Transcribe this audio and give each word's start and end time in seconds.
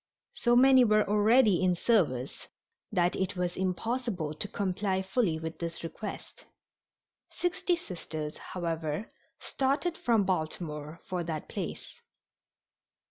So 0.33 0.55
many 0.55 0.83
were 0.83 1.07
already 1.07 1.61
in 1.61 1.75
service 1.75 2.47
that 2.91 3.15
it 3.15 3.35
was 3.37 3.55
impossible 3.55 4.33
to 4.33 4.47
comply 4.47 5.03
fully 5.03 5.37
with 5.37 5.59
this 5.59 5.83
request. 5.83 6.43
Sixty 7.29 7.75
Sisters, 7.75 8.35
however, 8.37 9.07
started 9.39 9.99
from 9.99 10.23
Baltimore 10.23 10.99
for 11.07 11.23
that 11.25 11.47
place. 11.47 11.93